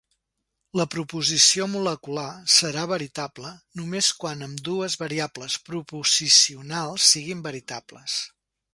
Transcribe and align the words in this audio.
La 0.79 0.85
proposició 0.93 1.67
molecular 1.73 2.25
serà 2.55 2.87
veritable 2.93 3.53
només 3.83 4.11
quan 4.25 4.43
ambdues 4.49 4.99
variables 5.05 5.61
proposicionals 5.71 7.15
siguin 7.15 7.49
veritables. 7.53 8.23